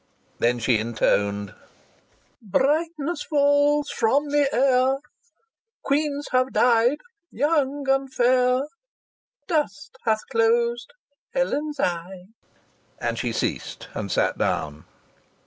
Then 0.39 0.57
she 0.57 0.79
intoned: 0.79 1.53
"Brightness 2.41 3.21
falls 3.21 3.91
from 3.91 4.29
the 4.31 4.49
air; 4.51 4.97
Queens 5.83 6.29
have 6.31 6.51
died 6.53 6.97
young 7.29 7.87
and 7.87 8.11
fair; 8.11 8.63
Dust 9.47 9.95
hath 10.03 10.21
closed 10.31 10.89
Helen's 11.35 11.79
eye." 11.79 12.23
And 12.97 13.19
she 13.19 13.31
ceased 13.31 13.89
and 13.93 14.11
sat 14.11 14.39
down. 14.39 14.85